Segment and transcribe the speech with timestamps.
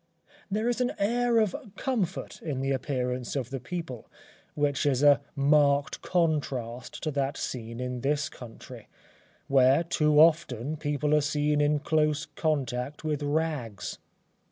[0.49, 4.09] There is an air of comfort in the appearance of the people
[4.55, 8.87] which is a marked contrast to that seen in this country,
[9.47, 13.99] where, too often, people are seen in close contact with rags.